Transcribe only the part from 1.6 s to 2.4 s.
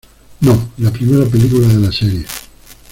de la serie.